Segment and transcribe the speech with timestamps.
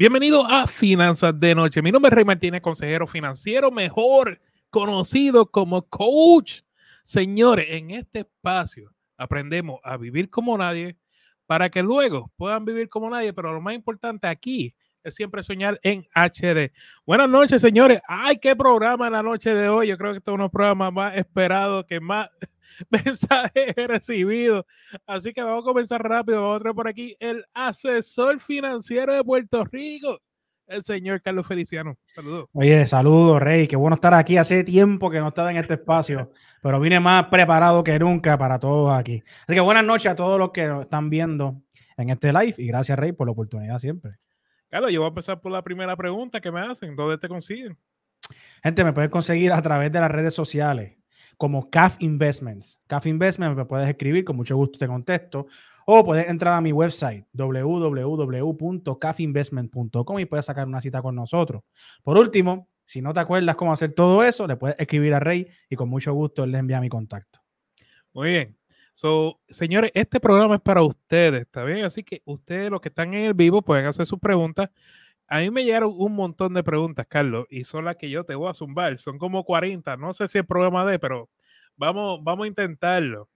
[0.00, 1.82] Bienvenido a Finanzas de Noche.
[1.82, 6.62] Mi nombre es Rey Martínez, consejero financiero, mejor conocido como coach.
[7.04, 10.96] Señores, en este espacio aprendemos a vivir como nadie
[11.44, 15.78] para que luego puedan vivir como nadie, pero lo más importante aquí es siempre soñar
[15.82, 16.72] en HD.
[17.06, 18.00] Buenas noches, señores.
[18.06, 19.88] Ay, qué programa la noche de hoy.
[19.88, 22.28] Yo creo que este es uno de los programas más esperados, que más
[22.90, 24.66] mensajes he recibido.
[25.06, 26.42] Así que vamos a comenzar rápido.
[26.42, 30.20] Vamos a traer por aquí el asesor financiero de Puerto Rico,
[30.66, 31.96] el señor Carlos Feliciano.
[32.06, 32.48] Saludos.
[32.52, 33.66] Oye, saludos, Rey.
[33.66, 34.36] Qué bueno estar aquí.
[34.36, 36.30] Hace tiempo que no estaba en este espacio,
[36.62, 39.22] pero vine más preparado que nunca para todos aquí.
[39.46, 41.62] Así que buenas noches a todos los que nos están viendo
[41.96, 44.18] en este live y gracias, Rey, por la oportunidad siempre.
[44.70, 46.94] Carlos, yo voy a empezar por la primera pregunta que me hacen.
[46.94, 47.76] ¿Dónde te consiguen?
[48.62, 50.96] Gente, me puedes conseguir a través de las redes sociales
[51.36, 52.80] como CAF Investments.
[52.86, 55.48] CAF Investments me puedes escribir, con mucho gusto te contesto.
[55.86, 61.64] O puedes entrar a mi website www.cafinvestment.com y puedes sacar una cita con nosotros.
[62.04, 65.48] Por último, si no te acuerdas cómo hacer todo eso, le puedes escribir a Rey
[65.68, 67.40] y con mucho gusto él le envía mi contacto.
[68.12, 68.59] Muy bien.
[68.92, 71.84] So, señores, este programa es para ustedes, ¿está bien?
[71.84, 74.70] Así que ustedes, los que están en el vivo, pueden hacer sus preguntas.
[75.28, 78.34] A mí me llegaron un montón de preguntas, Carlos, y son las que yo te
[78.34, 78.98] voy a zumbar.
[78.98, 79.96] Son como 40.
[79.96, 81.30] No sé si es programa de, pero
[81.76, 83.28] vamos, vamos a intentarlo.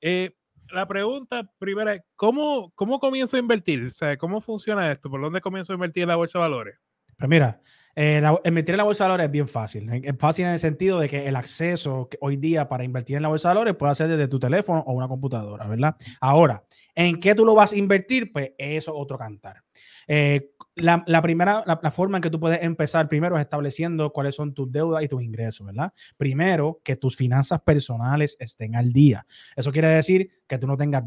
[0.00, 0.34] Eh,
[0.70, 3.92] la pregunta primera es, ¿cómo, ¿cómo comienzo a invertir?
[4.18, 5.10] ¿cómo funciona esto?
[5.10, 6.78] ¿Por dónde comienzo a invertir en la bolsa de valores?
[7.18, 7.60] Pues mira,
[7.96, 9.90] eh, invertir en la bolsa de valores es bien fácil.
[9.92, 13.28] Es fácil en el sentido de que el acceso hoy día para invertir en la
[13.28, 15.96] bolsa de valores puede ser desde tu teléfono o una computadora, ¿verdad?
[16.20, 18.32] Ahora, ¿en qué tú lo vas a invertir?
[18.32, 19.62] Pues eso es otro cantar.
[20.06, 24.54] Eh, la, primera, la, forma en que tú puedes empezar primero es estableciendo cuáles son
[24.54, 25.92] tus deudas y tus ingresos, ¿verdad?
[26.16, 29.26] Primero, que tus finanzas personales estén al día.
[29.56, 31.04] Eso quiere decir que tú no tengas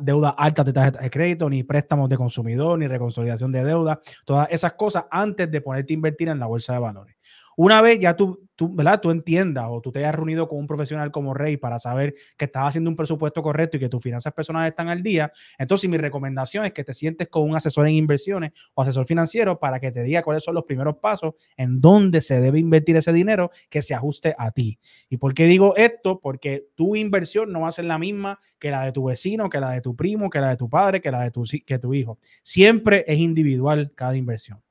[0.00, 4.48] deuda alta de tarjeta de crédito, ni préstamos de consumidor, ni reconsolidación de deuda, todas
[4.50, 7.16] esas cosas antes de ponerte a invertir en la bolsa de valores.
[7.56, 9.00] Una vez ya tú, tú, ¿verdad?
[9.00, 12.44] tú entiendas o tú te hayas reunido con un profesional como Rey para saber que
[12.44, 15.96] estás haciendo un presupuesto correcto y que tus finanzas personales están al día, entonces mi
[15.96, 19.90] recomendación es que te sientes con un asesor en inversiones o asesor financiero para que
[19.90, 23.82] te diga cuáles son los primeros pasos en dónde se debe invertir ese dinero que
[23.82, 24.78] se ajuste a ti.
[25.08, 26.20] ¿Y por qué digo esto?
[26.20, 29.60] Porque tu inversión no va a ser la misma que la de tu vecino, que
[29.60, 31.94] la de tu primo, que la de tu padre, que la de tu, que tu
[31.94, 32.18] hijo.
[32.42, 34.62] Siempre es individual cada inversión.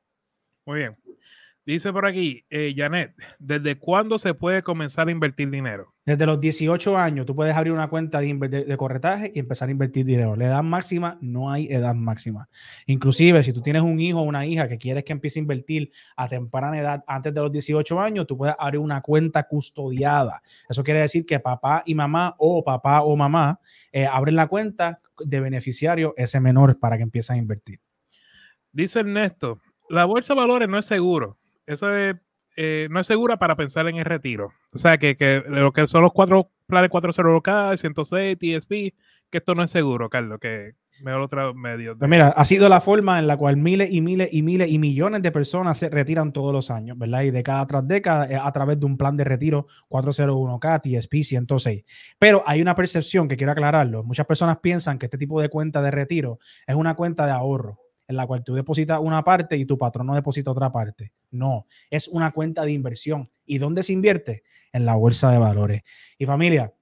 [0.65, 1.04] Muy bien.
[1.65, 5.95] Dice por aquí, eh, Janet, ¿desde cuándo se puede comenzar a invertir dinero?
[6.05, 9.71] Desde los 18 años tú puedes abrir una cuenta de, de, corretaje y empezar a
[9.71, 10.35] invertir dinero.
[10.35, 12.49] La edad máxima, no hay edad máxima.
[12.85, 15.91] Inclusive, si tú tienes un hijo o una hija que quieres que empiece a invertir
[16.15, 20.43] a temprana edad, antes de los 18 años, tú puedes abrir una cuenta custodiada.
[20.69, 23.59] Eso quiere decir que papá y mamá o papá o mamá
[23.91, 27.79] eh, abren la cuenta de beneficiario ese menor para que empiece a invertir.
[28.71, 31.87] Dice Ernesto, la bolsa de valores no es seguro eso
[32.57, 34.53] eh, no es segura para pensar en el retiro.
[34.73, 38.69] O sea, que, lo que son los cuatro planes 40K, 106, TSP,
[39.29, 41.97] que esto no es seguro, Carlos, que mejor otro medio.
[41.97, 44.79] Pues mira, ha sido la forma en la cual miles y miles y miles y
[44.79, 47.23] millones de personas se retiran todos los años, ¿verdad?
[47.23, 51.83] Y década tras década a través de un plan de retiro 401k, TSP 106.
[52.17, 54.03] Pero hay una percepción que quiero aclararlo.
[54.03, 57.84] Muchas personas piensan que este tipo de cuenta de retiro es una cuenta de ahorro
[58.07, 61.11] en la cual tú depositas una parte y tu patrón no deposita otra parte.
[61.31, 63.29] No, es una cuenta de inversión.
[63.45, 64.43] ¿Y dónde se invierte?
[64.71, 65.83] En la bolsa de valores.
[66.17, 66.73] Y familia,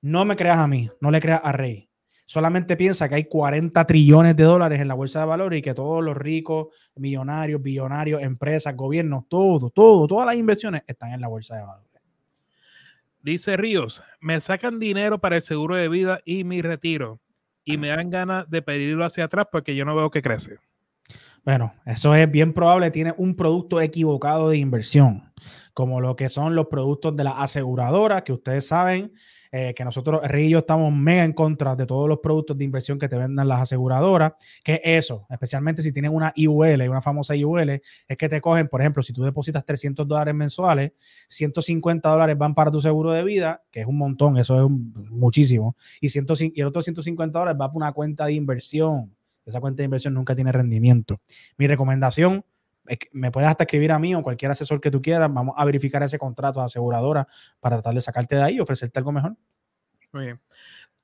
[0.00, 1.88] no me creas a mí, no le creas a Rey.
[2.24, 5.74] Solamente piensa que hay 40 trillones de dólares en la bolsa de valores y que
[5.74, 11.28] todos los ricos, millonarios, billonarios, empresas, gobiernos, todo, todo, todas las inversiones están en la
[11.28, 11.92] bolsa de valores.
[13.20, 17.20] Dice Ríos, me sacan dinero para el seguro de vida y mi retiro
[17.64, 20.58] y me dan ganas de pedirlo hacia atrás porque yo no veo que crece.
[21.44, 25.32] Bueno, eso es bien probable, tiene un producto equivocado de inversión,
[25.74, 29.12] como lo que son los productos de la aseguradora, que ustedes saben
[29.54, 32.64] eh, que nosotros, Rey y yo, estamos mega en contra de todos los productos de
[32.64, 34.32] inversión que te vendan las aseguradoras,
[34.64, 37.68] que eso, especialmente si tienes una IUL, una famosa IUL,
[38.08, 40.92] es que te cogen, por ejemplo, si tú depositas 300 dólares mensuales,
[41.28, 44.70] 150 dólares van para tu seguro de vida, que es un montón, eso es
[45.10, 49.60] muchísimo, y, 100, y el otro 150 dólares va para una cuenta de inversión esa
[49.60, 51.20] cuenta de inversión nunca tiene rendimiento.
[51.56, 52.44] Mi recomendación
[53.12, 55.32] me puedes hasta escribir a mí o cualquier asesor que tú quieras.
[55.32, 57.26] Vamos a verificar ese contrato de aseguradora
[57.60, 59.36] para tratar de sacarte de ahí y ofrecerte algo mejor.
[60.12, 60.40] Muy bien.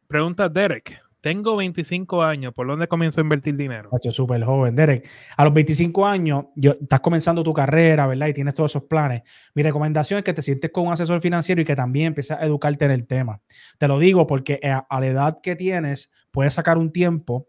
[0.06, 1.02] Pregunta Derek.
[1.20, 3.90] Tengo 25 años, ¿por dónde comienzo a invertir dinero?
[4.10, 5.08] Súper joven, Derek.
[5.36, 8.28] A los 25 años, yo, estás comenzando tu carrera, ¿verdad?
[8.28, 9.22] Y tienes todos esos planes.
[9.52, 12.44] Mi recomendación es que te sientes con un asesor financiero y que también empieces a
[12.46, 13.40] educarte en el tema.
[13.78, 17.48] Te lo digo porque a la edad que tienes, puedes sacar un tiempo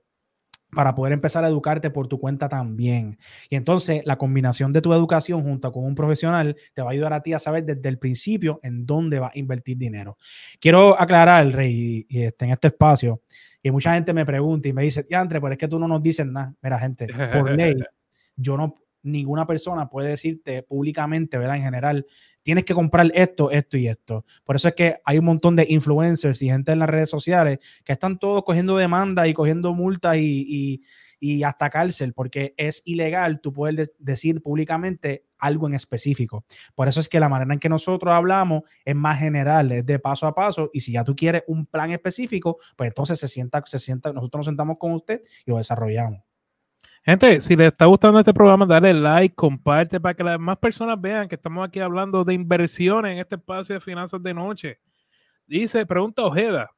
[0.71, 3.17] para poder empezar a educarte por tu cuenta también.
[3.49, 7.13] Y entonces la combinación de tu educación junto con un profesional te va a ayudar
[7.13, 10.17] a ti a saber desde el principio en dónde vas a invertir dinero.
[10.59, 13.21] Quiero aclarar, Rey, y, este, en este espacio,
[13.61, 16.01] y mucha gente me pregunta y me dice, Andre, pero es que tú no nos
[16.01, 16.53] dices nada.
[16.61, 17.75] Mira, gente, por ley,
[18.35, 21.57] yo no, ninguna persona puede decirte públicamente, ¿verdad?
[21.57, 22.05] En general,
[22.43, 24.25] tienes que comprar esto, esto y esto.
[24.43, 27.59] Por eso es que hay un montón de influencers y gente en las redes sociales
[27.83, 30.81] que están todos cogiendo demandas y cogiendo multas y,
[31.45, 36.45] hasta cárcel, porque es ilegal tú poder decir públicamente algo en específico.
[36.75, 39.99] Por eso es que la manera en que nosotros hablamos es más general, es de
[39.99, 40.69] paso a paso.
[40.73, 44.39] Y si ya tú quieres un plan específico, pues entonces se sienta, se sienta, nosotros
[44.39, 46.28] nos sentamos con usted y lo desarrollamos.
[47.05, 50.99] Gente, si les está gustando este programa, dale like, comparte para que las más personas
[50.99, 54.79] vean que estamos aquí hablando de inversiones en este espacio de finanzas de noche.
[55.47, 56.69] Dice, pregunta Ojeda,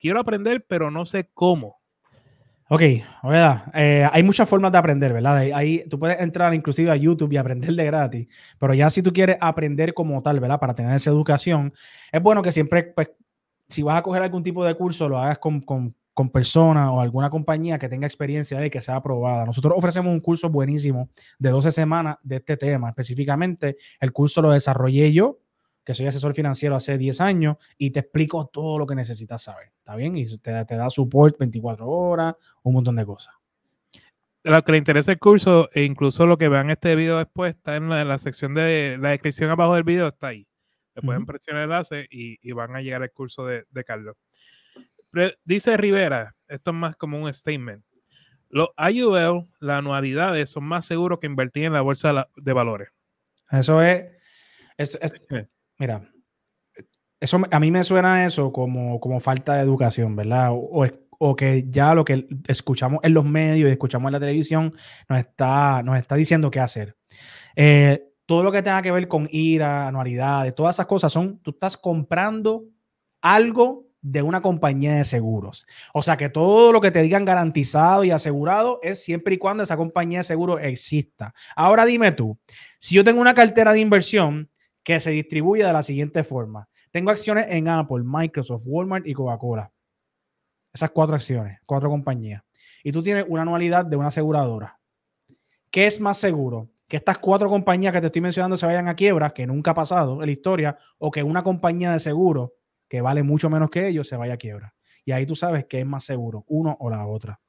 [0.00, 1.78] quiero aprender, pero no sé cómo.
[2.68, 2.82] Ok,
[3.22, 5.36] Ojeda, eh, hay muchas formas de aprender, ¿verdad?
[5.36, 8.28] Ahí, tú puedes entrar inclusive a YouTube y aprender de gratis,
[8.58, 10.58] pero ya si tú quieres aprender como tal, ¿verdad?
[10.58, 11.72] Para tener esa educación,
[12.10, 13.10] es bueno que siempre, pues,
[13.68, 17.02] si vas a coger algún tipo de curso, lo hagas con, con con personas o
[17.02, 19.44] alguna compañía que tenga experiencia de que sea aprobada.
[19.44, 22.88] Nosotros ofrecemos un curso buenísimo de 12 semanas de este tema.
[22.88, 25.40] Específicamente, el curso lo desarrollé yo,
[25.84, 29.72] que soy asesor financiero hace 10 años, y te explico todo lo que necesitas saber.
[29.76, 30.16] ¿Está bien?
[30.16, 33.34] Y te, te da support 24 horas, un montón de cosas.
[34.42, 37.76] Lo que le interesa el curso, e incluso lo que vean este video después, está
[37.76, 40.48] en la, sección de la descripción abajo del video, está ahí.
[40.94, 44.16] Le pueden presionar el enlace y, van a llegar al curso de, de Carlos
[45.44, 47.84] dice Rivera, esto es más como un statement.
[48.48, 52.88] Los IUL, las anualidades, son más seguros que invertir en la bolsa de valores.
[53.50, 54.06] Eso es,
[55.78, 56.02] mira,
[57.20, 60.50] eso a mí me suena eso como, como falta de educación, ¿verdad?
[60.52, 64.74] O, que ya lo que escuchamos en los medios y escuchamos en la televisión
[65.08, 66.94] nos está, nos está diciendo qué hacer.
[67.54, 71.52] Eh, todo lo que tenga que ver con IRA, anualidades, todas esas cosas son, tú
[71.52, 72.64] estás comprando
[73.22, 75.66] algo de una compañía de seguros.
[75.92, 79.64] O sea que todo lo que te digan garantizado y asegurado es siempre y cuando
[79.64, 81.34] esa compañía de seguro exista.
[81.56, 82.38] Ahora dime tú,
[82.78, 84.48] si yo tengo una cartera de inversión
[84.84, 86.68] que se distribuye de la siguiente forma.
[86.92, 89.72] Tengo acciones en Apple, Microsoft, Walmart y Coca-Cola.
[90.72, 92.42] Esas cuatro acciones, cuatro compañías.
[92.84, 94.78] Y tú tienes una anualidad de una aseguradora.
[95.68, 96.70] ¿Qué es más seguro?
[96.86, 99.74] Que estas cuatro compañías que te estoy mencionando se vayan a quiebra, que nunca ha
[99.74, 102.54] pasado en la historia, o que una compañía de seguro
[102.88, 104.74] que vale mucho menos que ellos, se vaya a quiebra.
[105.04, 107.40] Y ahí tú sabes que es más seguro, uno o la otra.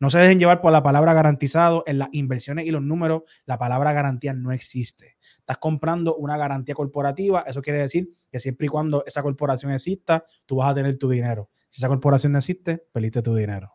[0.00, 1.84] No se dejen llevar por la palabra garantizado.
[1.86, 5.16] En las inversiones y los números, la palabra garantía no existe.
[5.38, 7.44] Estás comprando una garantía corporativa.
[7.46, 11.08] Eso quiere decir que siempre y cuando esa corporación exista, tú vas a tener tu
[11.08, 11.50] dinero.
[11.70, 13.72] Si esa corporación no existe, perdiste tu dinero.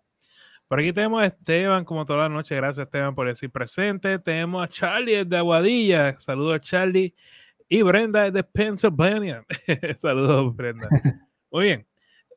[0.68, 2.56] Por aquí tenemos a Esteban, como toda la noche.
[2.56, 4.20] Gracias, Esteban, por decir presente.
[4.20, 6.18] Tenemos a Charlie de Aguadilla.
[6.18, 7.14] Saludos Charlie.
[7.74, 9.46] Y Brenda es de Pennsylvania.
[9.96, 10.90] Saludos, Brenda.
[11.52, 11.88] Muy bien.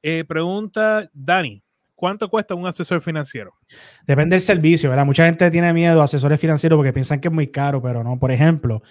[0.00, 1.60] Eh, pregunta Dani.
[1.96, 3.52] ¿Cuánto cuesta un asesor financiero?
[4.06, 5.04] Depende del servicio, ¿verdad?
[5.04, 8.16] Mucha gente tiene miedo a asesores financieros porque piensan que es muy caro, pero no.
[8.16, 8.82] Por ejemplo,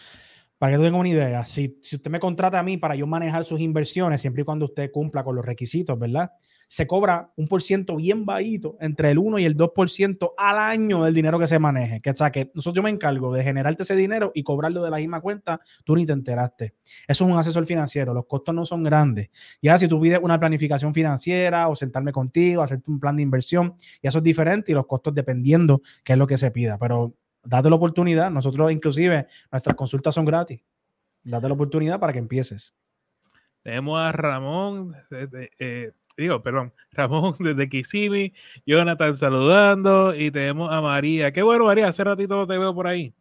[0.63, 3.05] para que tú tengas una idea, si, si usted me contrata a mí para yo
[3.05, 6.31] manejar sus inversiones, siempre y cuando usted cumpla con los requisitos, ¿verdad?
[6.67, 11.03] se cobra un por ciento bien bajito, entre el 1 y el 2% al año
[11.03, 12.01] del dinero que se maneje.
[12.01, 14.89] Que, o sea, que nosotros yo me encargo de generarte ese dinero y cobrarlo de
[14.89, 16.73] la misma cuenta, tú ni te enteraste.
[17.07, 19.29] Eso es un asesor financiero, los costos no son grandes.
[19.61, 23.73] Ya si tú pides una planificación financiera o sentarme contigo, hacerte un plan de inversión,
[24.01, 26.77] y eso es diferente y los costos dependiendo qué es lo que se pida.
[26.79, 27.13] Pero
[27.43, 28.31] date la oportunidad.
[28.31, 30.61] Nosotros inclusive, nuestras consultas son gratis.
[31.23, 32.75] Date la oportunidad para que empieces.
[33.61, 34.93] Tenemos a Ramón,
[35.57, 38.33] eh, digo, perdón, Ramón desde Kissimmee,
[38.65, 41.31] Jonathan saludando y tenemos a María.
[41.31, 43.13] Qué bueno, María, hace ratito no te veo por ahí.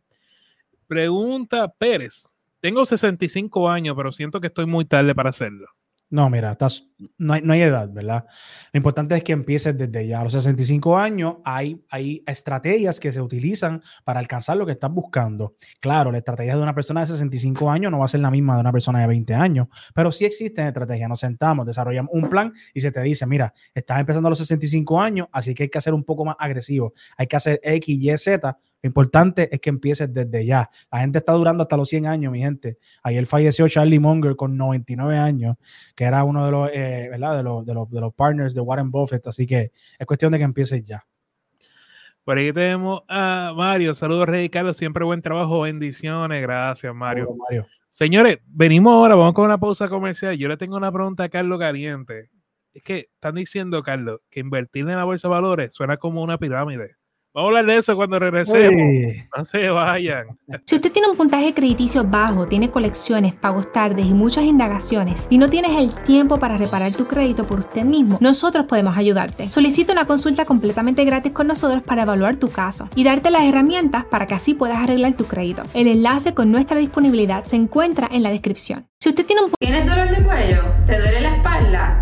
[0.88, 2.28] Pregunta Pérez.
[2.60, 5.66] Tengo 65 años, pero siento que estoy muy tarde para hacerlo.
[6.12, 8.26] No, mira, estás, no, hay, edad, ¿verdad?
[8.70, 10.20] Lo importante es que empieces desde ya.
[10.20, 14.92] A los 65 años hay, hay estrategias que se utilizan para alcanzar lo que estás
[14.92, 15.56] buscando.
[15.80, 18.56] Claro, la estrategia de una persona de 65 años no va a ser la misma
[18.56, 21.08] de una persona de 20 años, pero sí existen estrategias.
[21.08, 25.00] Nos sentamos, desarrollamos un plan y se te dice, mira, estás empezando a los 65
[25.00, 26.92] años, así que hay que hacer un poco más agresivo.
[27.16, 30.68] Hay que hacer X, Y, Z lo importante es que empieces desde ya.
[30.90, 32.78] La gente está durando hasta los 100 años, mi gente.
[33.04, 35.56] Ayer falleció Charlie Munger con 99 años,
[35.94, 37.36] que era uno de los, eh, ¿verdad?
[37.36, 39.24] De los, de, los, de los partners de Warren Buffett.
[39.28, 41.06] Así que es cuestión de que empieces ya.
[42.24, 43.94] Por ahí tenemos a Mario.
[43.94, 44.76] Saludos, Rey Carlos.
[44.76, 45.60] Siempre buen trabajo.
[45.60, 46.42] Bendiciones.
[46.42, 47.36] Gracias, Mario.
[47.36, 47.66] Mario.
[47.88, 49.14] Señores, venimos ahora.
[49.14, 50.36] Vamos con una pausa comercial.
[50.36, 52.30] Yo le tengo una pregunta a Carlos Caliente.
[52.74, 56.38] Es que están diciendo, Carlos, que invertir en la bolsa de valores suena como una
[56.38, 56.96] pirámide.
[57.34, 58.82] Vamos a hablar de eso cuando regresemos.
[59.34, 60.26] No se vayan.
[60.66, 65.38] Si usted tiene un puntaje crediticio bajo, tiene colecciones, pagos tardes y muchas indagaciones y
[65.38, 69.48] no tienes el tiempo para reparar tu crédito por usted mismo, nosotros podemos ayudarte.
[69.48, 74.04] Solicita una consulta completamente gratis con nosotros para evaluar tu caso y darte las herramientas
[74.04, 75.62] para que así puedas arreglar tu crédito.
[75.72, 78.88] El enlace con nuestra disponibilidad se encuentra en la descripción.
[79.00, 80.62] Si usted tiene un ¿Tienes dolor de cuello?
[80.86, 82.01] ¿Te duele la espalda?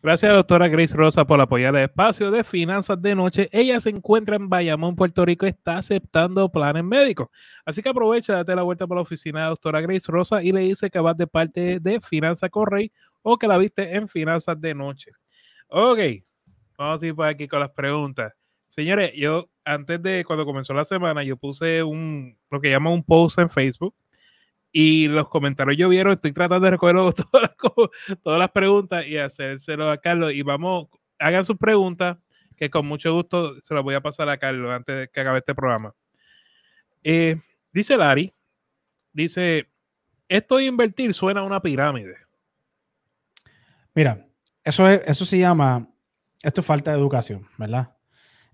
[0.00, 3.48] Gracias, doctora Grace Rosa, por apoyar el espacio de finanzas de noche.
[3.50, 7.28] Ella se encuentra en Bayamón, Puerto Rico, está aceptando planes médicos.
[7.64, 10.60] Así que aprovecha, date la vuelta por la oficina de doctora Grace Rosa y le
[10.60, 14.72] dice que vas de parte de Finanzas Correy o que la viste en Finanzas de
[14.72, 15.10] Noche.
[15.66, 15.98] Ok,
[16.78, 18.32] vamos a ir por aquí con las preguntas.
[18.68, 23.02] Señores, yo antes de cuando comenzó la semana, yo puse un lo que llama un
[23.02, 23.96] post en Facebook
[24.72, 26.12] y los comentarios llovieron.
[26.12, 26.96] Estoy tratando de recoger
[27.32, 27.50] todas
[28.22, 30.32] todas las preguntas y hacérselo a Carlos.
[30.32, 32.18] Y vamos, hagan sus preguntas,
[32.56, 35.38] que con mucho gusto se las voy a pasar a Carlos antes de que acabe
[35.38, 35.94] este programa.
[37.04, 37.36] Eh,
[37.72, 38.32] dice Lari,
[39.12, 39.68] dice,
[40.28, 42.16] esto de invertir suena a una pirámide.
[43.94, 44.26] Mira,
[44.64, 45.88] eso, es, eso se llama,
[46.42, 47.96] esto es falta de educación, ¿verdad?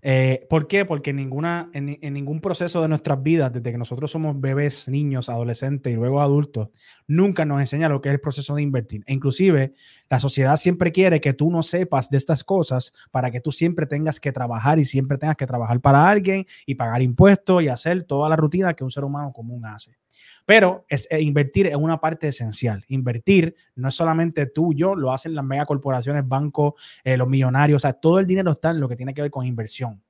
[0.07, 0.85] Eh, ¿Por qué?
[0.85, 5.29] Porque en, ninguna, en, ningún proceso de nuestras vidas, desde que nosotros somos bebés, niños,
[5.29, 6.69] adolescentes y luego adultos,
[7.07, 9.03] nunca nos enseña lo que es el proceso de invertir.
[9.07, 9.73] E inclusive,
[10.07, 13.87] la sociedad siempre quiere que tú no sepas de estas cosas para que tú siempre
[13.87, 18.03] tengas que trabajar y siempre tengas que trabajar para alguien y pagar impuestos y hacer
[18.03, 19.97] toda la rutina que un ser humano común hace.
[20.45, 22.83] Pero es, eh, invertir es una parte esencial.
[22.87, 26.73] Invertir no es solamente tú, yo, lo hacen las megacorporaciones, bancos,
[27.03, 29.31] eh, los millonarios, o sea, todo el dinero está en lo que tiene que ver
[29.31, 30.03] con inversión.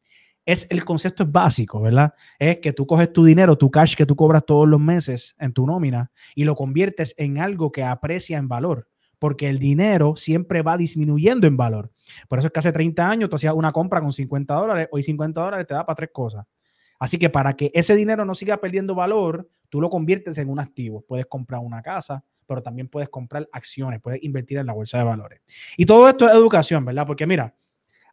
[0.45, 2.13] Es el concepto es básico, ¿verdad?
[2.37, 5.53] Es que tú coges tu dinero, tu cash que tú cobras todos los meses en
[5.53, 8.87] tu nómina y lo conviertes en algo que aprecia en valor
[9.17, 11.91] porque el dinero siempre va disminuyendo en valor.
[12.27, 15.01] Por eso es que hace 30 años tú hacías una compra con 50 dólares, hoy
[15.01, 16.45] 50 dólares te da para tres cosas.
[16.99, 20.57] Así que para que ese dinero no siga perdiendo valor, tú lo conviertes en un
[20.57, 21.03] activo.
[21.05, 25.03] Puedes comprar una casa, pero también puedes comprar acciones, puedes invertir en la bolsa de
[25.03, 25.41] valores.
[25.75, 27.05] Y todo esto es educación, ¿verdad?
[27.05, 27.53] Porque mira,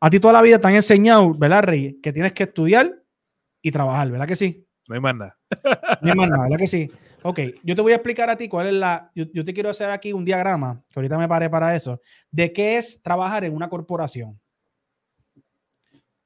[0.00, 2.00] a ti toda la vida te han enseñado, ¿verdad, Rey?
[2.02, 3.00] Que tienes que estudiar
[3.62, 4.66] y trabajar, ¿verdad que sí?
[4.88, 5.38] No hay más nada.
[6.00, 6.90] No hay más nada, ¿verdad que sí?
[7.22, 9.12] Ok, yo te voy a explicar a ti cuál es la.
[9.14, 12.00] Yo, yo, te quiero hacer aquí un diagrama, que ahorita me paré para eso,
[12.32, 14.40] de qué es trabajar en una corporación.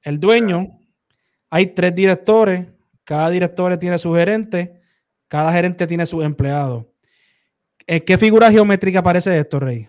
[0.00, 0.78] El dueño
[1.50, 2.66] hay tres directores,
[3.04, 4.80] cada director tiene su gerente,
[5.28, 6.92] cada gerente tiene su empleado.
[7.86, 9.88] ¿En qué figura geométrica aparece esto, Rey?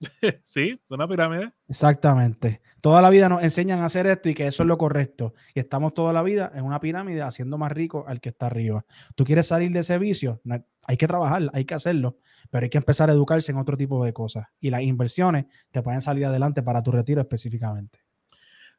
[0.44, 1.52] Sí, una pirámide.
[1.68, 2.60] Exactamente.
[2.80, 5.34] Toda la vida nos enseñan a hacer esto y que eso es lo correcto.
[5.54, 8.84] Y estamos toda la vida en una pirámide haciendo más rico al que está arriba.
[9.14, 10.40] ¿Tú quieres salir de ese vicio?
[10.84, 12.16] hay que trabajar, hay que hacerlo,
[12.50, 14.46] pero hay que empezar a educarse en otro tipo de cosas.
[14.60, 17.98] Y las inversiones te pueden salir adelante para tu retiro específicamente.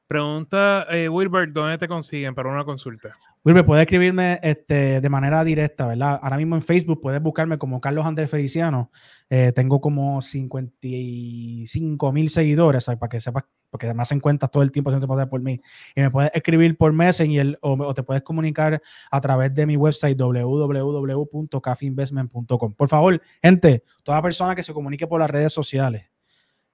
[0.09, 3.15] Pregunta eh, Wilbert, ¿dónde te consiguen para una consulta?
[3.45, 6.19] Wilbert, puedes escribirme este, de manera directa, ¿verdad?
[6.19, 8.89] Ahora mismo en Facebook puedes buscarme como Carlos Andrés Feliciano.
[9.29, 14.71] Eh, tengo como 55 mil seguidores, para que sepas, porque además se cuentas todo el
[14.71, 15.61] tiempo haciendo pasar por mí.
[15.95, 19.77] Y me puedes escribir por Messenger o, o te puedes comunicar a través de mi
[19.77, 22.73] website www.cafinvestment.com.
[22.73, 26.09] Por favor, gente, toda persona que se comunique por las redes sociales,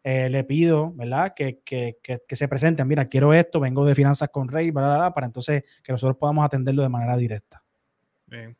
[0.07, 1.33] eh, le pido, ¿verdad?
[1.35, 2.87] Que, que, que, se presenten.
[2.87, 6.83] Mira, quiero esto, vengo de finanzas con Rey, bla, para entonces que nosotros podamos atenderlo
[6.83, 7.63] de manera directa.
[8.27, 8.55] Bien.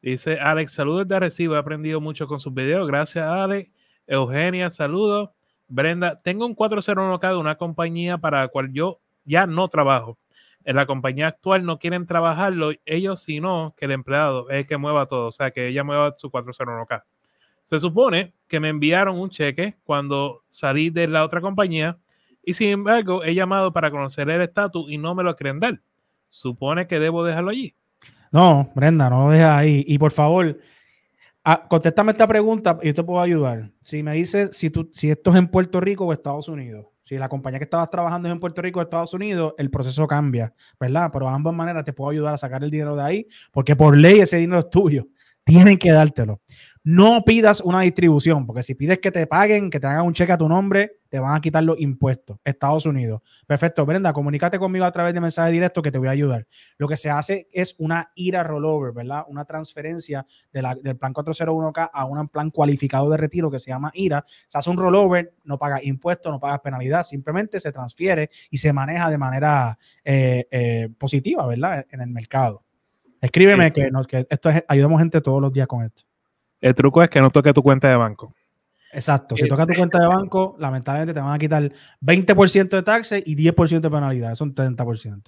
[0.00, 2.88] Dice Alex, saludos de Arecibo, he aprendido mucho con sus videos.
[2.88, 3.70] Gracias, Alex.
[4.08, 5.30] Eugenia, saludos.
[5.68, 10.18] Brenda, tengo un 401k de una compañía para la cual yo ya no trabajo.
[10.64, 14.78] En la compañía actual no quieren trabajarlo ellos, sino que el empleado es el que
[14.78, 17.04] mueva todo, o sea, que ella mueva su 401k.
[17.64, 21.98] Se supone que me enviaron un cheque cuando salí de la otra compañía
[22.44, 25.80] y sin embargo he llamado para conocer el estatus y no me lo quieren dar.
[26.28, 27.74] ¿Supone que debo dejarlo allí?
[28.30, 29.84] No, Brenda, no lo dejes ahí.
[29.86, 30.58] Y por favor,
[31.44, 33.70] ah, contéstame esta pregunta y yo te puedo ayudar.
[33.80, 36.86] Si me dices si, tú, si esto es en Puerto Rico o Estados Unidos.
[37.04, 40.06] Si la compañía que estabas trabajando es en Puerto Rico o Estados Unidos, el proceso
[40.06, 41.10] cambia, ¿verdad?
[41.12, 43.96] Pero de ambas maneras te puedo ayudar a sacar el dinero de ahí, porque por
[43.96, 45.08] ley ese dinero es tuyo.
[45.44, 46.40] Tienen que dártelo.
[46.84, 50.32] No pidas una distribución, porque si pides que te paguen, que te hagan un cheque
[50.32, 52.38] a tu nombre, te van a quitar los impuestos.
[52.42, 53.20] Estados Unidos.
[53.46, 56.48] Perfecto, Brenda, comunícate conmigo a través de mensaje directo que te voy a ayudar.
[56.78, 59.24] Lo que se hace es una IRA rollover, ¿verdad?
[59.28, 64.24] Una transferencia del plan 401k a un plan cualificado de retiro que se llama IRA.
[64.48, 68.72] Se hace un rollover, no pagas impuestos, no pagas penalidad, simplemente se transfiere y se
[68.72, 71.86] maneja de manera eh, eh, positiva, ¿verdad?
[71.90, 72.64] En el mercado.
[73.20, 76.02] Escríbeme que, nos, que esto es, ayudamos gente todos los días con esto.
[76.62, 78.32] El truco es que no toque tu cuenta de banco.
[78.92, 79.36] Exacto.
[79.36, 83.34] Si toca tu cuenta de banco, lamentablemente te van a quitar 20% de taxes y
[83.34, 84.34] 10% de penalidad.
[84.36, 85.24] Son 30%.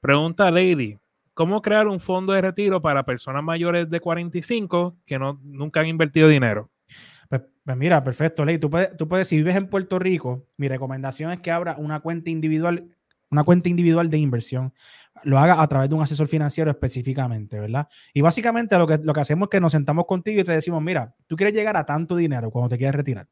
[0.00, 0.98] Pregunta Lady.
[1.34, 5.88] ¿Cómo crear un fondo de retiro para personas mayores de 45 que no, nunca han
[5.88, 6.70] invertido dinero?
[7.28, 8.58] Pues, pues mira, perfecto, Lady.
[8.58, 12.00] Tú puedes, tú puedes, si vives en Puerto Rico, mi recomendación es que abra una
[12.00, 12.88] cuenta individual
[13.32, 14.72] una cuenta individual de inversión,
[15.24, 17.88] lo haga a través de un asesor financiero específicamente, ¿verdad?
[18.12, 20.82] Y básicamente lo que, lo que hacemos es que nos sentamos contigo y te decimos,
[20.82, 23.28] mira, tú quieres llegar a tanto dinero cuando te quieres retirar.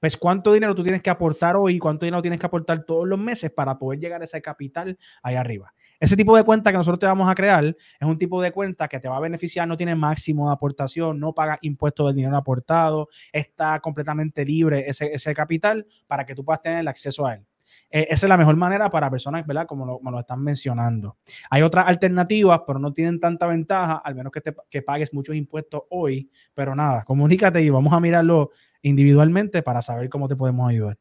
[0.00, 3.18] Pues cuánto dinero tú tienes que aportar hoy, cuánto dinero tienes que aportar todos los
[3.18, 5.74] meses para poder llegar a ese capital ahí arriba.
[5.98, 8.86] Ese tipo de cuenta que nosotros te vamos a crear es un tipo de cuenta
[8.86, 12.36] que te va a beneficiar, no tiene máximo de aportación, no paga impuestos del dinero
[12.36, 17.34] aportado, está completamente libre ese, ese capital para que tú puedas tener el acceso a
[17.34, 17.47] él.
[17.90, 19.66] Eh, esa es la mejor manera para personas, ¿verdad?
[19.66, 21.16] Como lo, lo, están mencionando.
[21.50, 25.34] Hay otras alternativas, pero no tienen tanta ventaja, al menos que, te, que pagues muchos
[25.34, 26.30] impuestos hoy.
[26.54, 28.50] Pero nada, comunícate y vamos a mirarlo
[28.82, 30.98] individualmente para saber cómo te podemos ayudar.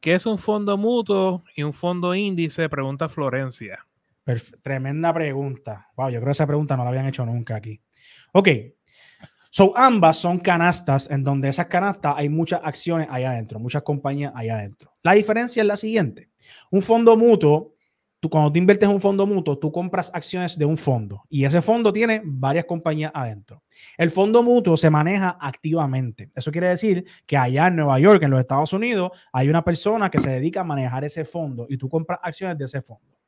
[0.00, 2.68] ¿Qué es un fondo mutuo y un fondo índice?
[2.68, 3.84] Pregunta Florencia.
[4.62, 5.88] tremenda pregunta.
[5.96, 7.80] Wow, yo creo que esa pregunta no la habían hecho nunca aquí.
[8.32, 8.48] Ok,
[9.50, 14.32] So, ambas son canastas en donde esas canastas hay muchas acciones allá adentro, muchas compañías
[14.34, 14.92] allá adentro.
[15.08, 16.28] La diferencia es la siguiente.
[16.70, 17.74] Un fondo mutuo,
[18.20, 21.46] tú cuando tú inviertes en un fondo mutuo, tú compras acciones de un fondo y
[21.46, 23.62] ese fondo tiene varias compañías adentro.
[23.96, 26.30] El fondo mutuo se maneja activamente.
[26.34, 30.10] Eso quiere decir que allá en Nueva York, en los Estados Unidos, hay una persona
[30.10, 33.18] que se dedica a manejar ese fondo y tú compras acciones de ese fondo.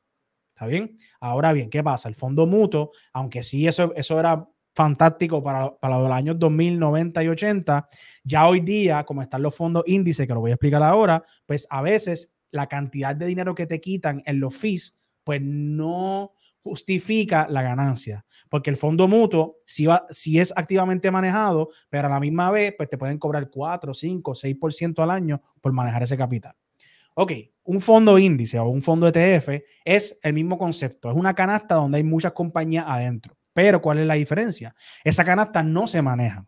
[0.53, 0.95] ¿Está bien?
[1.19, 2.09] Ahora bien, ¿qué pasa?
[2.09, 7.23] El fondo mutuo, aunque sí eso, eso era fantástico para, para los años 2000, 90
[7.23, 7.89] y 80.
[8.23, 11.67] Ya hoy día, como están los fondos índices, que lo voy a explicar ahora, pues
[11.69, 17.47] a veces la cantidad de dinero que te quitan en los fees, pues no justifica
[17.49, 22.19] la ganancia, porque el fondo mutuo si va, si es activamente manejado, pero a la
[22.19, 26.55] misma vez, pues te pueden cobrar 4, 5, 6% al año por manejar ese capital.
[27.15, 27.31] Ok,
[27.63, 29.49] un fondo índice o un fondo ETF
[29.83, 33.35] es el mismo concepto, es una canasta donde hay muchas compañías adentro.
[33.53, 34.75] Pero ¿cuál es la diferencia?
[35.03, 36.45] Esa canasta no se maneja.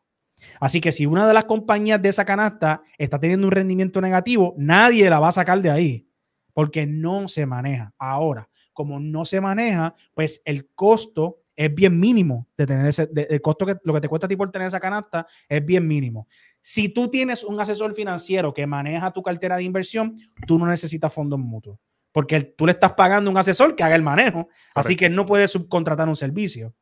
[0.59, 4.53] Así que si una de las compañías de esa canasta está teniendo un rendimiento negativo,
[4.57, 6.07] nadie la va a sacar de ahí
[6.53, 7.93] porque no se maneja.
[7.97, 13.41] Ahora, como no se maneja, pues el costo es bien mínimo de tener ese, el
[13.41, 16.27] costo que lo que te cuesta a ti por tener esa canasta es bien mínimo.
[16.61, 20.15] Si tú tienes un asesor financiero que maneja tu cartera de inversión,
[20.47, 21.79] tú no necesitas fondos mutuos
[22.13, 25.51] porque tú le estás pagando un asesor que haga el manejo, así que no puedes
[25.51, 26.73] subcontratar un servicio.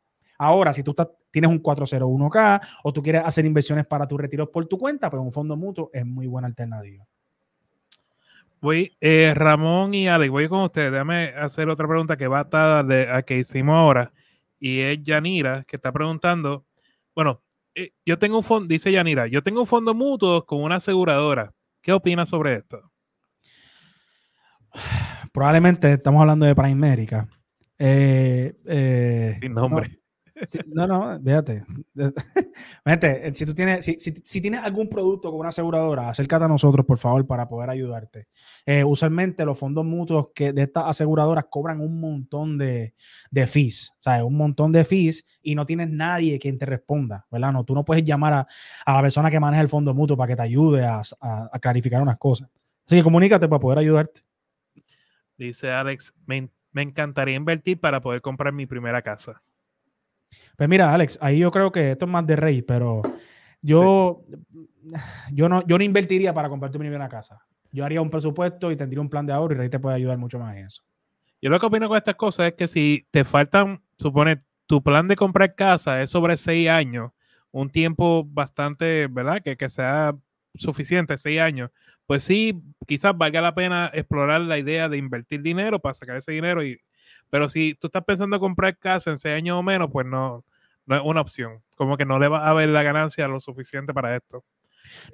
[0.43, 0.95] Ahora, si tú
[1.30, 5.21] tienes un 401k o tú quieres hacer inversiones para tus retiros por tu cuenta, pues
[5.21, 7.06] un fondo mutuo es muy buena alternativa.
[8.60, 10.91] Voy, eh, Ramón y Alex, voy con ustedes.
[10.91, 14.12] Déjame hacer otra pregunta que va atada de, a que hicimos ahora.
[14.60, 16.65] Y es Yanira, que está preguntando.
[17.13, 17.43] Bueno,
[17.75, 21.54] eh, yo tengo un fondo, dice Yanira, yo tengo un fondo mutuo con una aseguradora.
[21.82, 22.91] ¿Qué opinas sobre esto?
[25.32, 27.27] Probablemente estamos hablando de Prime Medica.
[27.77, 30.01] Eh, Sin nombre
[30.67, 31.65] no, no, fíjate.
[32.84, 36.86] Fíjate, si tú tienes, si, si, tienes algún producto con una aseguradora, acércate a nosotros,
[36.86, 38.27] por favor, para poder ayudarte.
[38.65, 42.93] Eh, usualmente los fondos mutuos que de estas aseguradoras cobran un montón de,
[43.30, 47.51] de fees, sea, un montón de fees y no tienes nadie quien te responda, ¿verdad?
[47.54, 48.47] No, tú no puedes llamar a,
[48.86, 52.01] a la persona que maneja el fondo mutuo para que te ayude a, a, clarificar
[52.01, 52.49] unas cosas.
[52.86, 54.21] Así que comunícate para poder ayudarte.
[55.38, 59.41] Dice Alex, me, me encantaría invertir para poder comprar mi primera casa.
[60.58, 63.02] Pues mira, Alex, ahí yo creo que esto es más de rey, pero
[63.62, 64.24] yo,
[65.32, 67.46] yo, no, yo no invertiría para comprar tu primera casa.
[67.72, 70.17] Yo haría un presupuesto y tendría un plan de ahorro y Rey te puede ayudar
[70.17, 70.84] mucho más en eso.
[71.41, 75.08] Yo lo que opino con estas cosas es que si te faltan, supone, tu plan
[75.08, 77.12] de comprar casa es sobre seis años,
[77.52, 79.41] un tiempo bastante, ¿verdad?
[79.41, 80.15] Que, que sea
[80.56, 81.72] suficiente, seis años,
[82.06, 86.34] pues sí, quizás valga la pena explorar la idea de invertir dinero para sacar ese
[86.34, 86.80] dinero y
[87.32, 90.46] pero si tú estás pensando comprar casa en seis años o menos, pues no,
[90.86, 91.62] no es una opción.
[91.78, 94.44] Como que no le va a ver la ganancia lo suficiente para esto.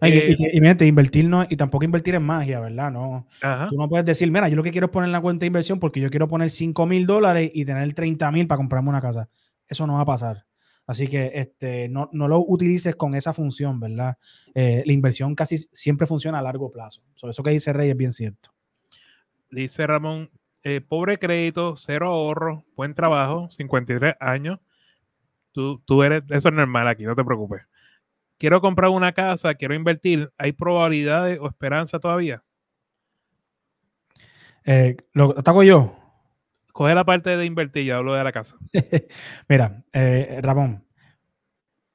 [0.02, 2.92] y, y, eh, invertir no, y tampoco invertir en magia, ¿verdad?
[2.92, 3.28] No,
[3.70, 5.48] tú no puedes decir, mira, yo lo que quiero es poner en la cuenta de
[5.48, 9.02] inversión porque yo quiero poner 5 mil dólares y tener 30 mil para comprarme una
[9.02, 9.30] casa.
[9.68, 10.46] Eso no va a pasar.
[10.88, 14.18] Así que este, no, no lo utilices con esa función, ¿verdad?
[14.56, 17.04] Eh, la inversión casi siempre funciona a largo plazo.
[17.30, 18.52] eso que dice Rey es bien cierto.
[19.52, 20.32] Dice Ramón,
[20.70, 24.60] eh, pobre crédito, cero ahorro, buen trabajo, 53 años.
[25.54, 27.62] Tú, tú eres, eso es normal aquí, no te preocupes.
[28.38, 30.30] Quiero comprar una casa, quiero invertir.
[30.38, 32.44] ¿Hay probabilidades o esperanza todavía?
[34.66, 35.96] Eh, ¿Lo hago yo?
[36.74, 38.58] Coge la parte de invertir, yo hablo de la casa.
[39.48, 40.86] Mira, eh, Ramón,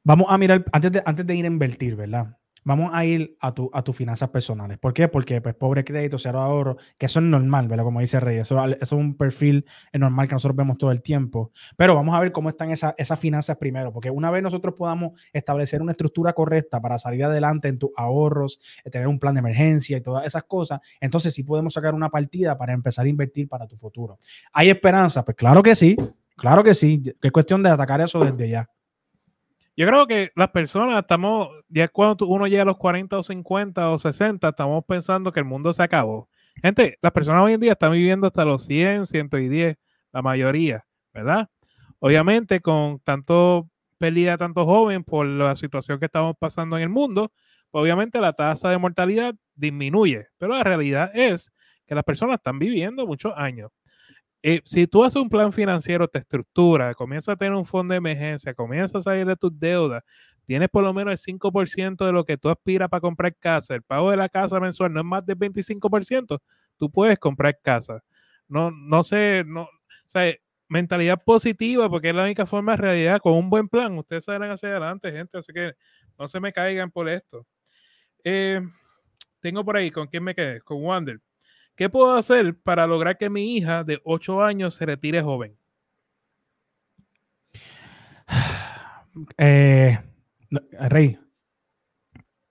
[0.02, 2.38] vamos a mirar, antes de, antes de ir a invertir, ¿verdad?
[2.64, 4.78] Vamos a ir a, tu, a tus finanzas personales.
[4.78, 5.08] ¿Por qué?
[5.08, 7.84] Porque pues pobre crédito, cero ahorro, que eso es normal, ¿verdad?
[7.84, 11.52] Como dice Rey, eso, es un perfil normal que nosotros vemos todo el tiempo.
[11.76, 15.12] Pero vamos a ver cómo están esas, esas finanzas primero, porque una vez nosotros podamos
[15.32, 19.40] establecer una estructura correcta para salir adelante en tus ahorros, eh, tener un plan de
[19.40, 23.48] emergencia y todas esas cosas, entonces sí podemos sacar una partida para empezar a invertir
[23.48, 24.18] para tu futuro.
[24.52, 25.24] ¿Hay esperanza?
[25.24, 25.96] Pues claro que sí,
[26.36, 27.02] claro que sí.
[27.20, 28.68] Es cuestión de atacar eso desde ya.
[29.74, 33.90] Yo creo que las personas estamos, ya cuando uno llega a los 40 o 50
[33.90, 36.28] o 60, estamos pensando que el mundo se acabó.
[36.62, 39.76] Gente, las personas hoy en día están viviendo hasta los 100, 110,
[40.12, 41.48] la mayoría, ¿verdad?
[42.00, 47.32] Obviamente, con tanto pérdida, tanto joven por la situación que estamos pasando en el mundo,
[47.70, 51.50] obviamente la tasa de mortalidad disminuye, pero la realidad es
[51.86, 53.70] que las personas están viviendo muchos años.
[54.64, 58.52] Si tú haces un plan financiero, te estructura, comienzas a tener un fondo de emergencia,
[58.54, 60.02] comienzas a salir de tus deudas,
[60.46, 63.82] tienes por lo menos el 5% de lo que tú aspiras para comprar casa, el
[63.82, 66.40] pago de la casa mensual no es más del 25%,
[66.76, 68.02] tú puedes comprar casa.
[68.48, 70.20] No, no sé, no, o
[70.68, 74.50] mentalidad positiva, porque es la única forma de realidad, con un buen plan, ustedes salen
[74.50, 75.74] hacia adelante, gente, así que
[76.18, 77.46] no se me caigan por esto.
[78.24, 78.60] Eh,
[79.40, 80.60] tengo por ahí, ¿con quién me quedé?
[80.62, 81.20] Con Wander.
[81.76, 85.56] ¿Qué puedo hacer para lograr que mi hija de 8 años se retire joven?
[89.36, 89.98] Eh,
[90.88, 91.18] Rey.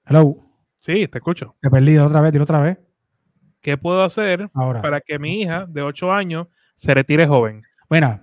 [0.05, 0.35] Hello.
[0.75, 1.55] Sí, te escucho.
[1.59, 2.77] Te he perdido otra vez, dilo otra vez.
[3.61, 7.63] ¿Qué puedo hacer para que mi hija de 8 años se retire joven?
[7.89, 8.19] Bueno,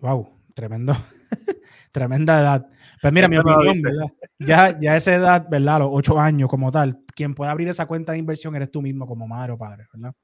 [0.00, 0.94] wow, tremendo.
[1.92, 2.66] Tremenda edad.
[3.00, 4.06] Pues mira, mi opinión, ¿verdad?
[4.38, 5.80] Ya, ya esa edad, ¿verdad?
[5.80, 9.06] Los ocho años como tal, quien puede abrir esa cuenta de inversión eres tú mismo
[9.06, 10.14] como madre o padre, ¿verdad?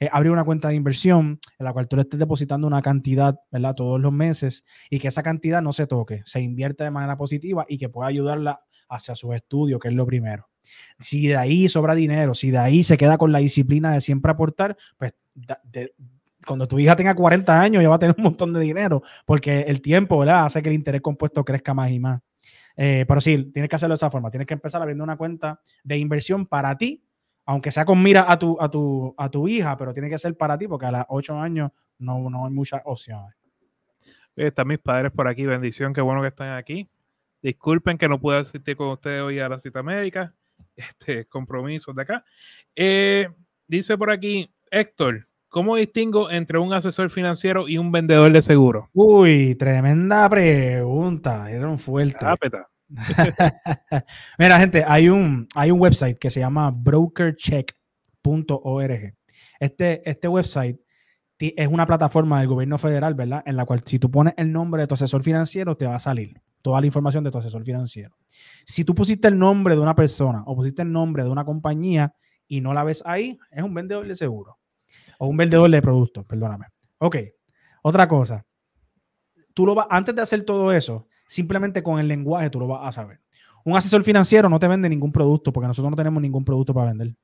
[0.00, 3.38] Eh, abrir una cuenta de inversión en la cual tú le estés depositando una cantidad,
[3.50, 3.74] ¿verdad?
[3.74, 7.64] Todos los meses y que esa cantidad no se toque, se invierte de manera positiva
[7.68, 10.48] y que pueda ayudarla hacia sus estudios, que es lo primero.
[10.98, 14.32] Si de ahí sobra dinero, si de ahí se queda con la disciplina de siempre
[14.32, 15.94] aportar, pues de,
[16.46, 19.62] cuando tu hija tenga 40 años ya va a tener un montón de dinero, porque
[19.62, 20.44] el tiempo, ¿verdad?
[20.44, 22.20] Hace que el interés compuesto crezca más y más.
[22.76, 24.30] Eh, pero sí, tienes que hacerlo de esa forma.
[24.30, 27.04] Tienes que empezar abriendo una cuenta de inversión para ti,
[27.46, 30.36] aunque sea con mira a tu, a tu, a tu hija, pero tiene que ser
[30.36, 33.34] para ti, porque a los 8 años no, no hay muchas opciones.
[34.36, 36.88] Están mis padres por aquí, bendición, qué bueno que están aquí.
[37.40, 40.34] Disculpen que no pueda asistir con ustedes hoy a la cita médica,
[40.76, 42.24] este compromisos de acá.
[42.74, 43.28] Eh,
[43.68, 48.90] dice por aquí Héctor, ¿Cómo distingo entre un asesor financiero y un vendedor de seguro?
[48.92, 51.48] Uy, tremenda pregunta.
[51.48, 52.26] Era un fuerte.
[54.36, 59.14] Mira, gente, hay un, hay un website que se llama brokercheck.org.
[59.60, 60.80] Este, este website
[61.38, 63.44] es una plataforma del gobierno federal, ¿verdad?
[63.46, 66.00] En la cual si tú pones el nombre de tu asesor financiero, te va a
[66.00, 68.16] salir toda la información de tu asesor financiero.
[68.64, 72.12] Si tú pusiste el nombre de una persona o pusiste el nombre de una compañía
[72.48, 74.58] y no la ves ahí, es un vendedor de seguro
[75.26, 76.66] un vendedor de productos, perdóname.
[76.98, 77.16] Ok,
[77.82, 78.44] otra cosa.
[79.52, 82.88] Tú lo vas, antes de hacer todo eso, simplemente con el lenguaje tú lo vas
[82.88, 83.20] a saber.
[83.64, 86.88] Un asesor financiero no te vende ningún producto porque nosotros no tenemos ningún producto para
[86.88, 87.14] vender.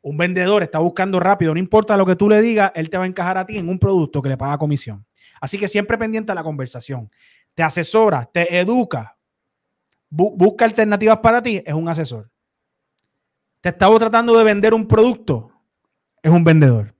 [0.00, 3.04] Un vendedor está buscando rápido, no importa lo que tú le digas, él te va
[3.04, 5.04] a encajar a ti en un producto que le paga comisión.
[5.40, 7.10] Así que siempre pendiente a la conversación.
[7.54, 9.18] Te asesora, te educa,
[10.08, 12.30] busca alternativas para ti, es un asesor.
[13.60, 15.50] Te estaba tratando de vender un producto,
[16.28, 16.94] es un vendedor.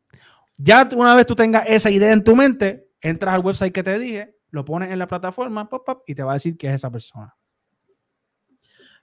[0.56, 3.98] Ya una vez tú tengas esa idea en tu mente, entras al website que te
[3.98, 6.74] dije, lo pones en la plataforma pop, pop, y te va a decir que es
[6.74, 7.36] esa persona.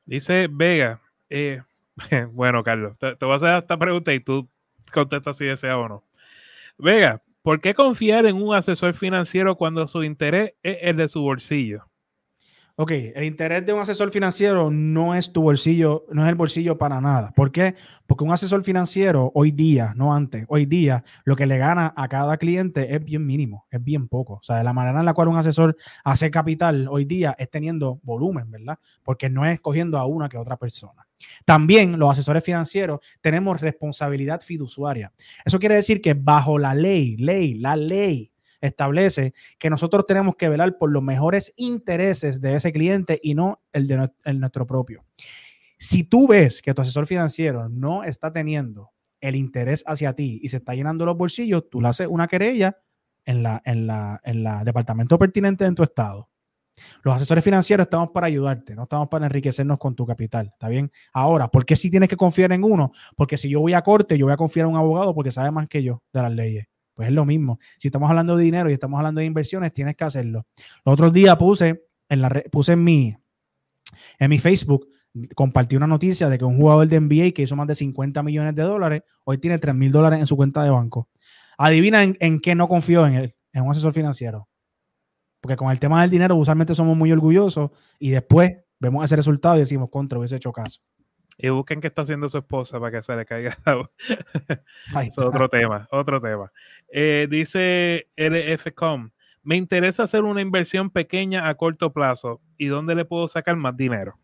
[0.05, 1.61] Dice Vega, eh,
[2.31, 4.49] bueno, Carlos, te, voy a hacer esta pregunta y tú
[4.91, 6.03] contestas si desea o no.
[6.77, 11.21] Vega, ¿por qué confiar en un asesor financiero cuando su interés es el de su
[11.21, 11.87] bolsillo?
[12.77, 16.77] Ok, el interés de un asesor financiero no es tu bolsillo, no es el bolsillo
[16.77, 17.31] para nada.
[17.33, 17.75] ¿Por qué?
[18.05, 22.09] Porque un asesor financiero hoy día, no antes, hoy día lo que le gana a
[22.09, 24.33] cada cliente es bien mínimo, es bien poco.
[24.33, 28.01] O sea, la manera en la cual un asesor hace capital hoy día es teniendo
[28.03, 28.77] volumen, ¿verdad?
[29.05, 31.07] Porque no es escogiendo a una que a otra persona.
[31.45, 35.13] También los asesores financieros tenemos responsabilidad fiduciaria.
[35.45, 40.49] Eso quiere decir que bajo la ley, ley, la ley, establece que nosotros tenemos que
[40.49, 45.05] velar por los mejores intereses de ese cliente y no el de el nuestro propio.
[45.77, 50.49] Si tú ves que tu asesor financiero no está teniendo el interés hacia ti y
[50.49, 52.77] se está llenando los bolsillos, tú le haces una querella
[53.25, 56.29] en la, en la, en la departamento pertinente en tu estado.
[57.03, 60.91] Los asesores financieros estamos para ayudarte, no estamos para enriquecernos con tu capital, ¿está bien?
[61.13, 62.91] Ahora, ¿por qué si tienes que confiar en uno?
[63.15, 65.51] Porque si yo voy a corte, yo voy a confiar en un abogado porque sabe
[65.51, 66.65] más que yo de las leyes.
[66.95, 67.59] Pues es lo mismo.
[67.77, 70.47] Si estamos hablando de dinero y estamos hablando de inversiones, tienes que hacerlo.
[70.83, 73.15] Los otros días puse en, la, puse en, mi,
[74.17, 74.87] en mi Facebook
[75.35, 78.55] compartí una noticia de que un jugador de NBA que hizo más de 50 millones
[78.55, 81.09] de dólares, hoy tiene 3 mil dólares en su cuenta de banco.
[81.57, 84.49] Adivina en, qué no confío en él, en un asesor financiero.
[85.39, 89.55] Porque con el tema del dinero usualmente somos muy orgullosos y después vemos ese resultado
[89.55, 90.81] y decimos, contra, hubiese hecho caso.
[91.37, 93.57] Y busquen qué está haciendo su esposa para que se le caiga.
[95.03, 96.51] es otro tema, otro tema.
[96.89, 99.11] Eh, dice LFCOM,
[99.43, 102.41] me interesa hacer una inversión pequeña a corto plazo.
[102.57, 104.17] ¿Y dónde le puedo sacar más dinero?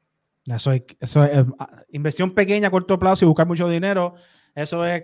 [0.46, 4.16] Eso es, eso es ah, inversión pequeña a corto plazo y buscar mucho dinero.
[4.56, 5.04] Eso es,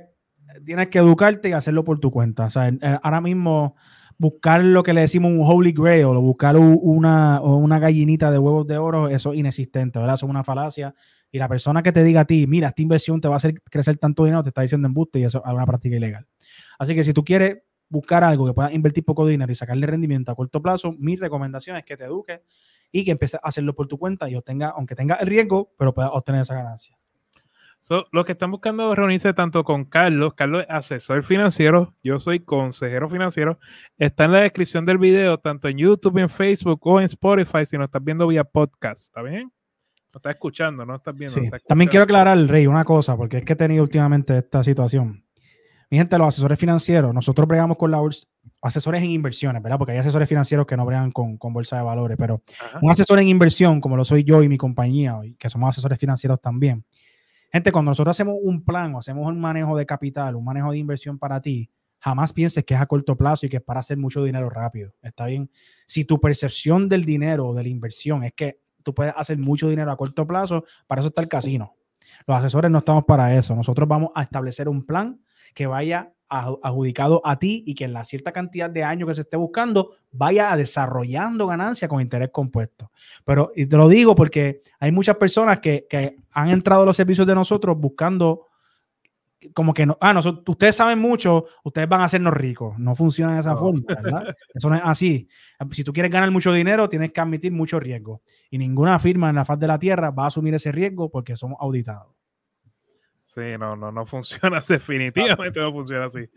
[0.66, 2.46] tienes que educarte y hacerlo por tu cuenta.
[2.46, 2.72] O sea,
[3.04, 3.76] ahora mismo
[4.18, 8.66] buscar lo que le decimos un holy grail o buscar una, una gallinita de huevos
[8.66, 10.16] de oro, eso es inexistente, ¿verdad?
[10.16, 10.96] Eso es una falacia.
[11.32, 13.62] Y la persona que te diga a ti, mira, esta inversión te va a hacer
[13.64, 16.26] crecer tanto dinero, te está diciendo embuste y eso es una práctica ilegal.
[16.80, 17.60] Así que si tú quieres
[17.90, 21.78] buscar algo que pueda invertir poco dinero y sacarle rendimiento a corto plazo, mi recomendación
[21.78, 22.42] es que te eduques
[22.92, 25.94] y que empieces a hacerlo por tu cuenta y obtenga, aunque tenga el riesgo, pero
[25.94, 26.98] pueda obtener esa ganancia.
[27.80, 32.40] So, los que están buscando reunirse tanto con Carlos, Carlos es asesor financiero, yo soy
[32.40, 33.60] consejero financiero,
[33.98, 37.78] está en la descripción del video, tanto en YouTube, en Facebook o en Spotify, si
[37.78, 39.54] nos estás viendo vía podcast, ¿está bien?
[40.18, 41.40] Lo estás escuchando, no estás viendo.
[41.68, 45.24] También quiero aclarar, Rey, una cosa, porque es que he tenido últimamente esta situación.
[45.92, 48.02] Mi gente, los asesores financieros, nosotros bregamos con la
[48.64, 49.78] asesores en inversiones, ¿verdad?
[49.78, 52.42] Porque hay asesores financieros que no bregan con, bolsa de valores, pero
[52.82, 56.42] un asesor en inversión, como lo soy yo y mi compañía, que somos asesores financieros
[56.42, 56.84] también.
[57.52, 60.80] Gente, cuando nosotros hacemos un plan o hacemos un manejo de capital, un manejo de
[60.80, 64.00] inversión para ti, jamás pienses que es a corto plazo y que es para hacer
[64.00, 64.96] mucho dinero rápido.
[65.04, 65.52] ¿Está bien?
[65.86, 69.68] Si tu percepción del dinero o de la inversión es que tú puedes hacer mucho
[69.68, 71.76] dinero a corto plazo, para eso está el casino.
[72.26, 73.54] Los asesores no estamos para eso.
[73.54, 75.20] Nosotros vamos a establecer un plan
[75.54, 79.22] que vaya adjudicado a ti y que en la cierta cantidad de años que se
[79.22, 82.92] esté buscando vaya desarrollando ganancia con interés compuesto.
[83.26, 85.86] Pero te lo digo porque hay muchas personas que,
[86.32, 88.46] han entrado a los servicios de nosotros buscando
[89.54, 92.78] como que no, ah, nosotros, ustedes saben mucho, ustedes van a hacernos ricos.
[92.80, 94.36] No funciona de esa forma, ¿verdad?
[94.54, 95.28] Eso no es así.
[95.72, 98.22] Si tú quieres ganar mucho dinero, tienes que admitir mucho riesgo.
[98.50, 101.36] Y ninguna firma en la faz de la tierra va a asumir ese riesgo porque
[101.36, 102.16] somos auditados.
[103.20, 106.30] Sí, no, no, no funciona, definitivamente no funciona así.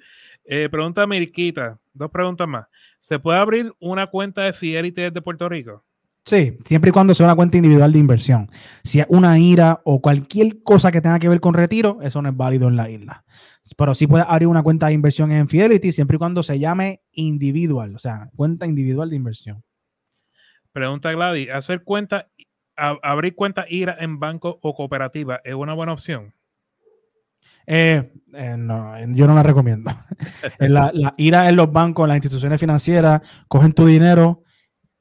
[0.45, 2.67] Eh, pregunta Mirquita, dos preguntas más.
[2.99, 5.85] ¿Se puede abrir una cuenta de Fidelity desde Puerto Rico?
[6.25, 8.51] Sí, siempre y cuando sea una cuenta individual de inversión.
[8.85, 12.29] Si es una IRA o cualquier cosa que tenga que ver con retiro, eso no
[12.29, 13.25] es válido en la isla.
[13.77, 17.03] Pero sí puede abrir una cuenta de inversión en Fidelity siempre y cuando se llame
[17.13, 19.65] individual, o sea, cuenta individual de inversión.
[20.73, 22.29] Pregunta Gladys, ¿hacer cuenta,
[22.77, 26.35] abrir cuenta IRA en banco o cooperativa es una buena opción?
[27.67, 29.91] Eh, eh, no, yo no la recomiendo.
[30.59, 34.45] la, la, IRA en los bancos, en las instituciones financieras, cogen tu dinero,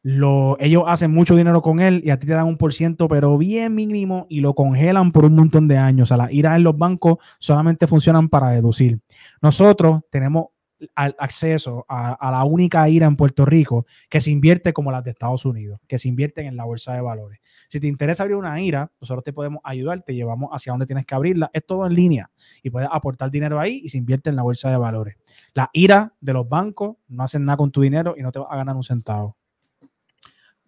[0.01, 3.07] lo, ellos hacen mucho dinero con él y a ti te dan un por ciento,
[3.07, 6.05] pero bien mínimo, y lo congelan por un montón de años.
[6.05, 8.99] O sea, las IRA en los bancos solamente funcionan para deducir.
[9.41, 10.47] Nosotros tenemos
[10.95, 15.43] acceso a, la única IRA en Puerto Rico que se invierte como las de Estados
[15.45, 17.39] Unidos, que se invierten en la bolsa de valores.
[17.67, 21.05] Si te interesa abrir una IRA, nosotros te podemos ayudar, te llevamos hacia donde tienes
[21.05, 21.49] que abrirla.
[21.53, 22.31] Es todo en línea
[22.63, 25.17] y puedes aportar dinero ahí y se invierte en la bolsa de valores.
[25.53, 28.47] La IRA de los bancos no hacen nada con tu dinero y no te va
[28.49, 29.38] a ganar un centavo.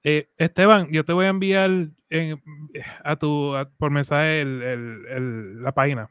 [0.04, 1.90] Eh, Esteban, yo te voy a enviar
[3.04, 6.10] a tu por mensaje la página.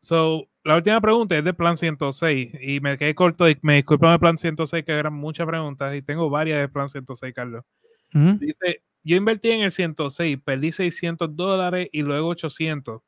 [0.00, 4.10] So, la última pregunta es de Plan 106 y me quedé corto y me disculpo
[4.10, 7.64] de Plan 106 que eran muchas preguntas y tengo varias de Plan 106, Carlos.
[8.12, 13.00] Dice, yo invertí en el 106, perdí 600 dólares y luego 800.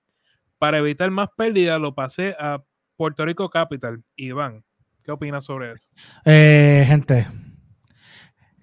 [0.58, 2.62] Para evitar más pérdida lo pasé a
[2.96, 4.02] Puerto Rico Capital.
[4.16, 4.64] Iván,
[5.04, 5.88] ¿qué opinas sobre eso?
[6.24, 7.26] Eh, gente,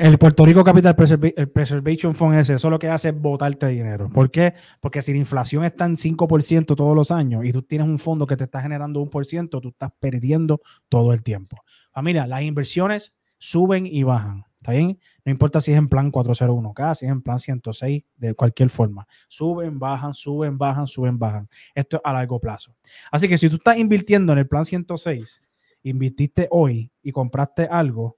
[0.01, 4.09] el Puerto Rico Capital Preservation Fund ese, eso lo que hace es botarte dinero.
[4.09, 4.55] ¿Por qué?
[4.79, 8.25] Porque si la inflación está en 5% todos los años y tú tienes un fondo
[8.25, 11.57] que te está generando un por ciento, tú estás perdiendo todo el tiempo.
[11.91, 14.43] Familia, las inversiones suben y bajan.
[14.57, 14.99] ¿Está bien?
[15.23, 19.07] No importa si es en plan 401k, si es en plan 106, de cualquier forma.
[19.27, 21.47] Suben, bajan, suben, bajan, suben, bajan.
[21.75, 22.73] Esto es a largo plazo.
[23.11, 25.43] Así que si tú estás invirtiendo en el plan 106,
[25.83, 28.17] invirtiste hoy y compraste algo,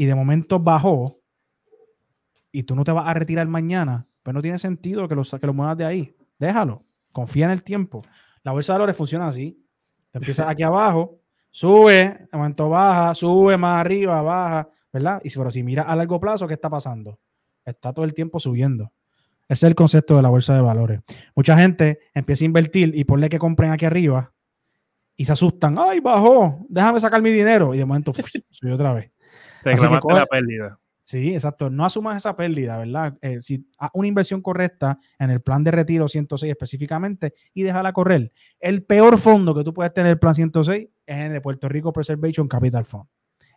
[0.00, 1.20] y de momento bajó
[2.50, 5.46] y tú no te vas a retirar mañana, pues no tiene sentido que lo, que
[5.46, 6.16] lo muevas de ahí.
[6.38, 6.86] Déjalo.
[7.12, 8.00] Confía en el tiempo.
[8.42, 9.62] La bolsa de valores funciona así.
[10.10, 15.20] Te empiezas aquí abajo, sube, de momento baja, sube más arriba, baja, ¿verdad?
[15.22, 17.18] Y pero si miras a largo plazo, ¿qué está pasando?
[17.62, 18.94] Está todo el tiempo subiendo.
[19.50, 21.00] Ese es el concepto de la bolsa de valores.
[21.36, 24.32] Mucha gente empieza a invertir y ponle que compren aquí arriba
[25.14, 25.76] y se asustan.
[25.78, 26.64] ¡Ay, bajó!
[26.70, 27.74] Déjame sacar mi dinero.
[27.74, 28.14] Y de momento
[28.48, 29.10] subió otra vez.
[29.62, 30.78] Te la pérdida.
[31.00, 31.70] Sí, exacto.
[31.70, 33.16] No asumas esa pérdida, ¿verdad?
[33.20, 38.30] Eh, si una inversión correcta en el plan de retiro 106 específicamente y déjala correr.
[38.60, 41.92] El peor fondo que tú puedes tener en el plan 106 es el Puerto Rico
[41.92, 43.06] Preservation Capital Fund.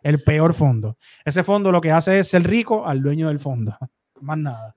[0.02, 0.98] El peor fondo.
[1.24, 3.76] Ese fondo lo que hace es ser rico al dueño del fondo.
[4.20, 4.76] Más nada.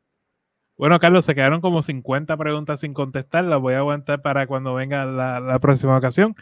[0.78, 3.44] Bueno, Carlos, se quedaron como 50 preguntas sin contestar.
[3.46, 6.36] Las voy a aguantar para cuando venga la, próxima ocasión.